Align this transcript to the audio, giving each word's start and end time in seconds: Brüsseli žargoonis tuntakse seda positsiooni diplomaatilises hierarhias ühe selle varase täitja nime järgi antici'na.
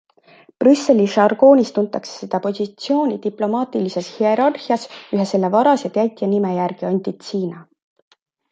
Brüsseli 0.61 1.03
žargoonis 1.15 1.71
tuntakse 1.75 2.15
seda 2.21 2.39
positsiooni 2.45 3.19
diplomaatilises 3.27 4.09
hierarhias 4.15 4.89
ühe 5.19 5.29
selle 5.35 5.53
varase 5.59 5.95
täitja 6.01 6.33
nime 6.35 6.57
järgi 6.59 6.93
antici'na. 6.93 7.65